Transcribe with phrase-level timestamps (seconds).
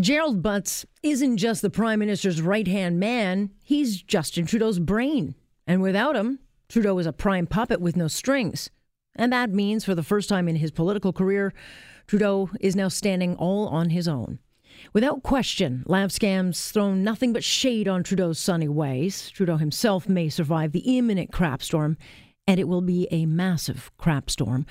[0.00, 5.34] Gerald Butts isn't just the Prime Minister's right hand man, he's Justin Trudeau's brain.
[5.66, 6.38] And without him,
[6.68, 8.70] Trudeau is a prime puppet with no strings.
[9.14, 11.52] And that means, for the first time in his political career,
[12.06, 14.38] Trudeau is now standing all on his own.
[14.94, 19.30] Without question, LavScam's thrown nothing but shade on Trudeau's sunny ways.
[19.30, 21.98] Trudeau himself may survive the imminent crap storm,
[22.46, 24.64] and it will be a massive crap storm.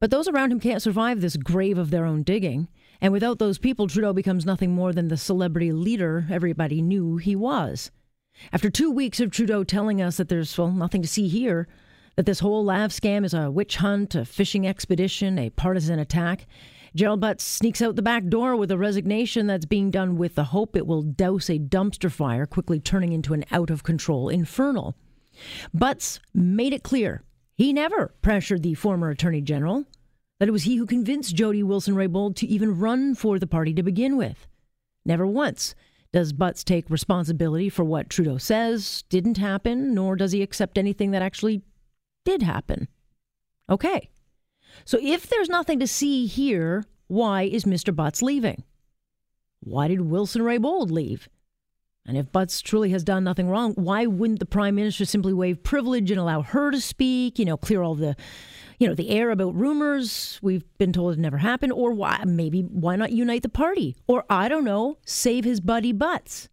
[0.00, 2.66] But those around him can't survive this grave of their own digging.
[3.02, 7.36] And without those people, Trudeau becomes nothing more than the celebrity leader everybody knew he
[7.36, 7.90] was.
[8.52, 11.68] After two weeks of Trudeau telling us that there's, well, nothing to see here,
[12.16, 16.46] that this whole lav scam is a witch hunt, a fishing expedition, a partisan attack,
[16.94, 20.44] Gerald Butts sneaks out the back door with a resignation that's being done with the
[20.44, 24.94] hope it will douse a dumpster fire, quickly turning into an out of control infernal.
[25.72, 27.24] Butts made it clear
[27.56, 29.86] he never pressured the former Attorney General,
[30.42, 33.72] that it was he who convinced Jody Wilson Raybould to even run for the party
[33.74, 34.48] to begin with.
[35.04, 35.76] Never once
[36.12, 41.12] does Butts take responsibility for what Trudeau says didn't happen, nor does he accept anything
[41.12, 41.62] that actually
[42.24, 42.88] did happen.
[43.70, 44.10] Okay.
[44.84, 47.94] So if there's nothing to see here, why is Mr.
[47.94, 48.64] Butts leaving?
[49.60, 51.28] Why did Wilson Raybould leave?
[52.04, 55.62] And if Butts truly has done nothing wrong, why wouldn't the prime minister simply waive
[55.62, 57.38] privilege and allow her to speak?
[57.38, 58.16] You know, clear all the,
[58.82, 62.62] you know, the air about rumors we've been told it never happened, or why maybe
[62.62, 66.48] why not unite the party, or I don't know, save his buddy Butts?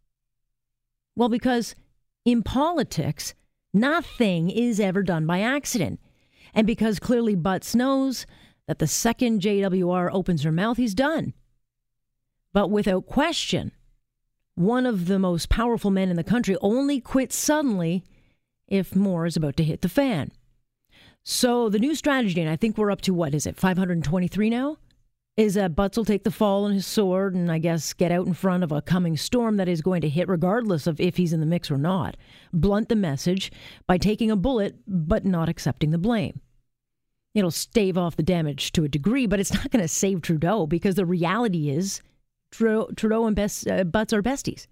[1.15, 1.73] Well, because
[2.25, 3.33] in politics,
[3.73, 5.99] nothing is ever done by accident,
[6.53, 8.27] and because clearly Butts knows
[8.67, 11.33] that the second JWR opens her mouth, he's done.
[12.53, 13.71] But without question
[14.53, 18.03] one of the most powerful men in the country only quits suddenly
[18.67, 20.31] if more is about to hit the fan.
[21.31, 24.77] So the new strategy, and I think we're up to what is it, 523 now?
[25.37, 28.25] Is that Butts will take the fall on his sword and I guess get out
[28.25, 31.31] in front of a coming storm that is going to hit regardless of if he's
[31.31, 32.17] in the mix or not.
[32.51, 33.51] Blunt the message
[33.85, 36.41] by taking a bullet but not accepting the blame.
[37.35, 40.65] It'll stave off the damage to a degree, but it's not going to save Trudeau
[40.65, 42.01] because the reality is
[42.49, 44.65] Trudeau, and Bess, uh, Butts are besties.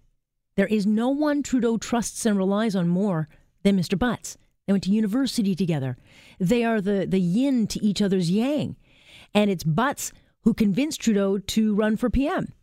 [0.55, 3.27] There is no one Trudeau trusts and relies on more
[3.61, 3.95] than Mr.
[3.97, 4.39] Butts.
[4.67, 5.97] They went to university together.
[6.39, 8.75] They are the, the yin to each other's yang.
[9.33, 10.11] And it's Butts
[10.41, 12.53] who convinced Trudeau to run for PM.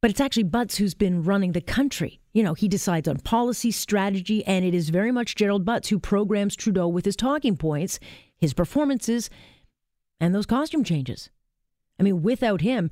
[0.00, 2.20] But it's actually Butts who's been running the country.
[2.32, 5.98] You know, he decides on policy, strategy, and it is very much Gerald Butts who
[5.98, 8.00] programs Trudeau with his talking points,
[8.36, 9.28] his performances,
[10.20, 11.30] and those costume changes.
[12.00, 12.90] I mean, without him,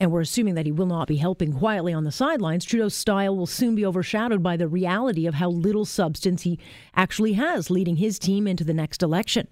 [0.00, 3.36] and we're assuming that he will not be helping quietly on the sidelines, Trudeau's style
[3.36, 6.58] will soon be overshadowed by the reality of how little substance he
[6.94, 9.48] actually has leading his team into the next election.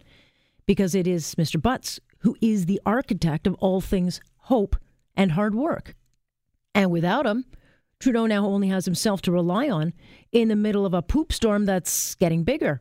[0.65, 1.61] Because it is Mr.
[1.61, 4.77] Butts who is the architect of all things hope
[5.17, 5.95] and hard work.
[6.75, 7.45] And without him,
[7.99, 9.93] Trudeau now only has himself to rely on
[10.33, 12.81] in the middle of a poop storm that's getting bigger.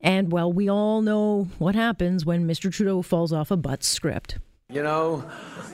[0.00, 2.72] And well, we all know what happens when Mr.
[2.72, 4.38] Trudeau falls off a Butts script.
[4.70, 5.24] You know,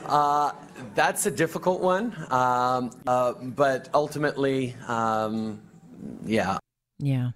[0.05, 0.51] uh,
[0.95, 5.61] that's a difficult one, um, uh, but ultimately, um,
[6.25, 6.57] yeah.
[6.99, 7.31] Yeah.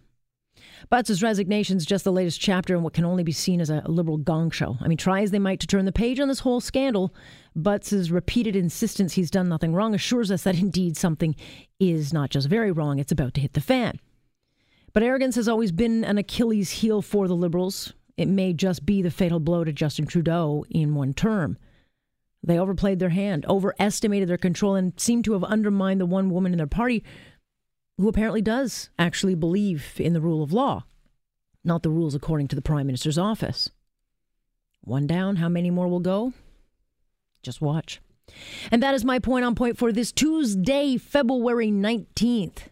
[0.90, 3.84] Butts' resignation is just the latest chapter in what can only be seen as a
[3.86, 4.78] liberal gong show.
[4.82, 7.14] I mean, try as they might to turn the page on this whole scandal,
[7.56, 11.36] Butts' repeated insistence he's done nothing wrong assures us that indeed something
[11.80, 14.00] is not just very wrong, it's about to hit the fan.
[14.94, 17.94] But arrogance has always been an Achilles heel for the Liberals.
[18.22, 21.58] It may just be the fatal blow to Justin Trudeau in one term.
[22.44, 26.52] They overplayed their hand, overestimated their control, and seemed to have undermined the one woman
[26.52, 27.04] in their party
[27.98, 30.84] who apparently does actually believe in the rule of law,
[31.64, 33.72] not the rules according to the Prime Minister's office.
[34.82, 36.34] One down, how many more will go?
[37.42, 38.02] Just watch.
[38.72, 42.68] And that is my point on point for this Tuesday, February 19th.